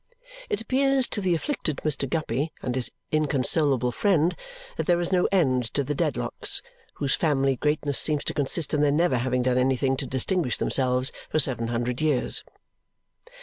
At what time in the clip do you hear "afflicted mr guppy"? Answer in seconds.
1.35-2.51